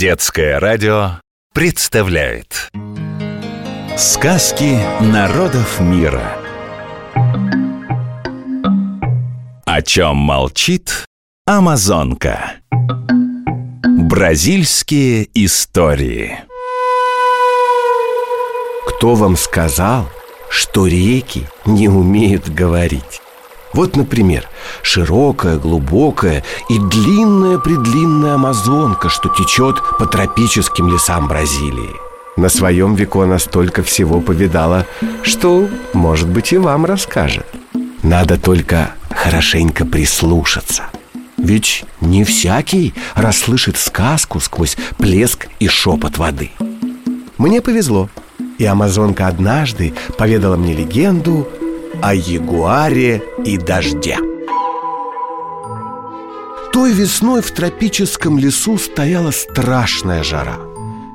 [0.00, 1.20] Детское радио
[1.52, 2.70] представляет.
[3.98, 6.38] Сказки народов мира.
[9.66, 11.04] О чем молчит
[11.44, 12.62] Амазонка?
[13.84, 16.44] Бразильские истории.
[18.86, 20.08] Кто вам сказал,
[20.48, 23.20] что реки не умеют говорить?
[23.72, 24.48] Вот, например,
[24.82, 31.90] широкая, глубокая и длинная-предлинная Амазонка, что течет по тропическим лесам Бразилии.
[32.36, 34.86] На своем веку она столько всего повидала,
[35.22, 37.46] что, может быть, и вам расскажет.
[38.02, 40.84] Надо только хорошенько прислушаться.
[41.36, 46.50] Ведь не всякий расслышит сказку сквозь плеск и шепот воды.
[47.38, 48.08] Мне повезло,
[48.58, 51.48] и Амазонка однажды поведала мне легенду
[52.02, 54.16] о ягуаре и дожде.
[56.72, 60.58] Той весной в тропическом лесу стояла страшная жара.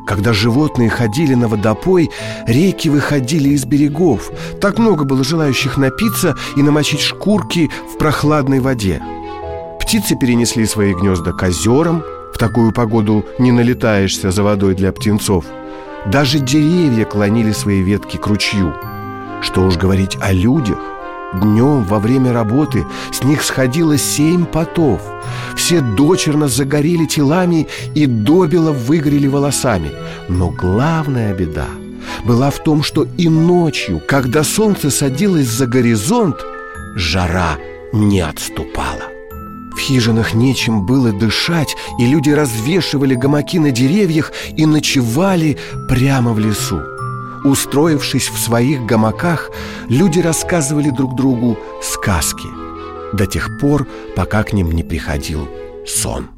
[0.06, 2.12] Когда животные ходили на водопой,
[2.46, 4.30] реки выходили из берегов.
[4.62, 9.02] Так много было желающих напиться и намочить шкурки в прохладной воде.
[9.80, 12.04] Птицы перенесли свои гнезда к озерам.
[12.34, 15.46] В такую погоду не налетаешься за водой для птенцов.
[16.06, 18.76] Даже деревья клонили свои ветки к ручью–
[19.42, 20.80] что уж говорить о людях.
[21.42, 25.02] Днем во время работы с них сходило семь потов.
[25.56, 29.92] Все дочерно загорели телами и добело выгорели волосами.
[30.30, 31.68] Но главная беда
[32.24, 36.38] была в том, что и ночью, когда солнце садилось за горизонт
[36.96, 37.58] Жара
[37.92, 39.12] не отступала.
[39.76, 45.58] В хижинах нечем было дышать, и люди развешивали гамаки на деревьях и ночевали
[45.90, 46.95] прямо в лесу.
[47.46, 49.52] Устроившись в своих гамаках,
[49.88, 52.48] люди рассказывали друг другу сказки
[53.14, 55.48] до тех пор, пока к ним не приходил
[55.86, 56.30] сон.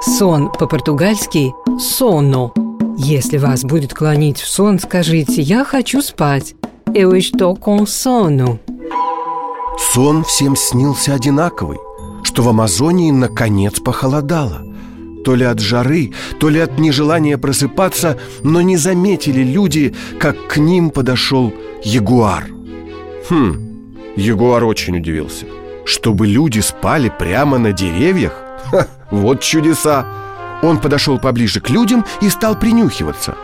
[0.00, 2.52] Сон по-португальски «соно».
[2.96, 6.54] Если вас будет клонить в сон, скажите «я хочу спать».
[6.86, 8.58] «Eu estou com sono».
[9.92, 11.78] Сон всем снился одинаковый,
[12.22, 14.62] что в Амазонии наконец похолодало–
[15.24, 20.56] то ли от жары, то ли от нежелания просыпаться, но не заметили люди, как к
[20.56, 21.52] ним подошел
[21.84, 22.44] ягуар.
[23.28, 25.46] Хм, ягуар очень удивился.
[25.84, 28.32] Чтобы люди спали прямо на деревьях?
[28.70, 30.06] Ха, вот чудеса!
[30.62, 33.34] Он подошел поближе к людям и стал принюхиваться.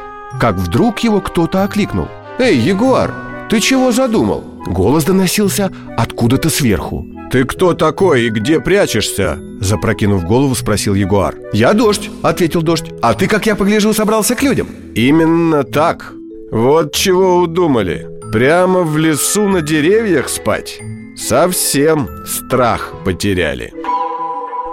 [0.40, 2.08] Как вдруг его кто-то окликнул.
[2.38, 3.14] «Эй, ягуар,
[3.48, 7.06] ты чего задумал?» Голос доносился откуда-то сверху.
[7.30, 11.34] «Ты кто такой и где прячешься?» Запрокинув голову, спросил Ягуар.
[11.52, 12.92] «Я дождь»,— ответил дождь.
[13.02, 16.12] «А ты, как я погляжу, собрался к людям?» «Именно так.
[16.50, 18.06] Вот чего удумали.
[18.32, 20.80] Прямо в лесу на деревьях спать.
[21.16, 23.72] Совсем страх потеряли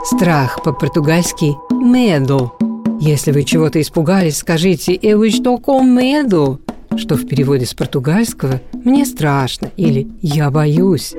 [0.03, 2.51] Страх по-португальски «медо»
[2.99, 6.59] Если вы чего-то испугались, скажите «eu estou com medo»
[6.97, 11.15] что в переводе с португальского «мне страшно» или «я боюсь».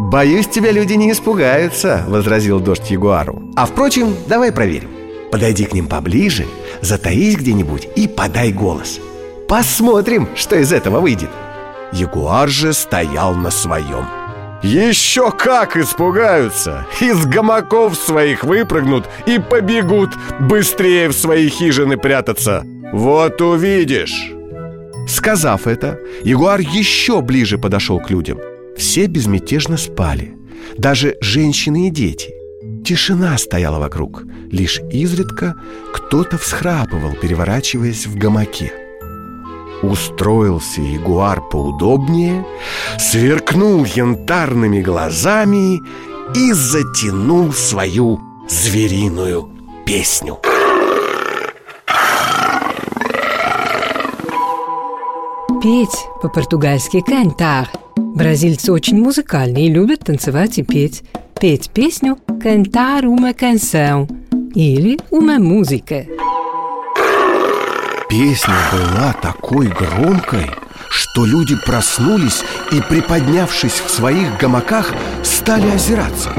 [0.00, 3.42] «Боюсь, тебя люди не испугаются»,— возразил дождь Ягуару.
[3.54, 4.88] «А впрочем, давай проверим.
[5.30, 6.46] Подойди к ним поближе,
[6.80, 8.98] затаись где-нибудь и подай голос.
[9.46, 11.28] Посмотрим, что из этого выйдет
[11.92, 14.06] Ягуар же стоял на своем.
[14.62, 16.86] Еще как испугаются!
[17.02, 22.64] Из гамаков своих выпрыгнут и побегут быстрее в свои хижины прятаться.
[22.94, 24.32] Вот увидишь!
[25.06, 28.38] Сказав это, Ягуар еще ближе подошел к людям
[28.76, 30.36] все безмятежно спали,
[30.76, 32.34] даже женщины и дети.
[32.84, 35.54] Тишина стояла вокруг, лишь изредка
[35.92, 38.72] кто-то всхрапывал, переворачиваясь в гамаке.
[39.82, 42.44] Устроился ягуар поудобнее,
[42.98, 45.80] сверкнул янтарными глазами
[46.34, 49.48] и затянул свою звериную
[49.86, 50.38] песню.
[55.62, 61.02] Петь по-португальски «кантар» Бразильцы очень музыкальные и любят танцевать и петь.
[61.38, 64.08] Петь песню «Cantar uma canção»
[64.54, 66.06] или «Uma música».
[68.08, 70.50] Песня была такой громкой,
[70.88, 72.42] что люди проснулись
[72.72, 76.30] и, приподнявшись в своих гамаках, стали озираться.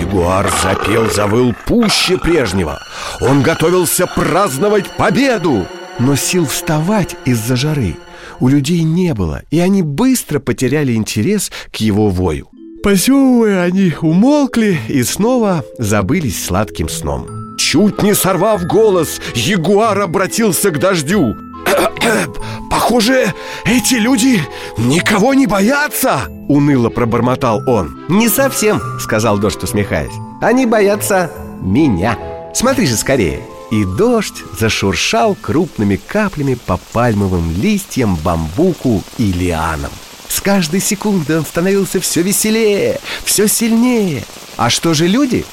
[0.00, 2.78] Ягуар запел, завыл пуще прежнего.
[3.20, 5.66] Он готовился праздновать победу,
[5.98, 7.96] но сил вставать из-за жары
[8.40, 12.48] у людей не было, и они быстро потеряли интерес к его вою.
[12.82, 17.26] Позевывая, они умолкли и снова забылись сладким сном.
[17.58, 21.34] Чуть не сорвав голос, ягуар обратился к дождю.
[22.70, 23.32] «Похоже,
[23.64, 24.40] эти люди
[24.78, 32.16] никого не боятся!» Уныло пробормотал он «Не совсем»,— сказал дождь, усмехаясь «Они боятся меня»
[32.56, 33.40] Смотри же скорее
[33.70, 39.90] И дождь зашуршал крупными каплями по пальмовым листьям, бамбуку и лианам
[40.28, 44.24] С каждой секундой он становился все веселее, все сильнее
[44.56, 45.44] А что же люди?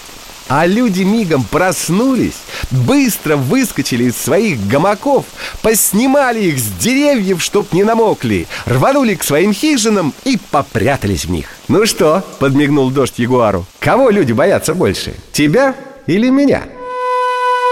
[0.49, 2.35] А люди мигом проснулись,
[2.69, 5.25] быстро выскочили из своих гамаков,
[5.61, 11.47] поснимали их с деревьев, чтоб не намокли, рванули к своим хижинам и попрятались в них.
[11.69, 13.65] «Ну что?»— подмигнул дождь Ягуару.
[13.79, 15.15] «Кого люди боятся больше?
[15.31, 15.75] Тебя
[16.07, 16.63] или меня?»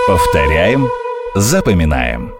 [0.07, 0.87] Повторяем,
[1.35, 2.33] запоминаем.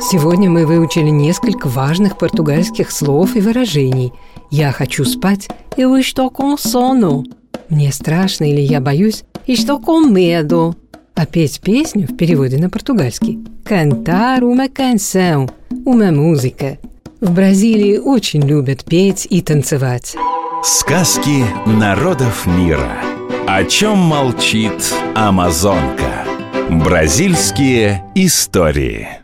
[0.00, 4.14] Сегодня мы выучили несколько важных португальских слов и выражений.
[4.50, 7.22] «Я хочу спать» и «Eu estou com sono».
[7.68, 10.74] Мне страшно или я боюсь, estou com medo.
[11.14, 15.46] А петь песню в переводе на португальский cantar uma canção,
[15.84, 16.78] uma música.
[17.20, 20.16] В Бразилии очень любят петь и танцевать.
[20.62, 22.90] Сказки народов мира.
[23.46, 26.23] О чем молчит Амазонка?
[26.70, 29.20] Бразильские истории.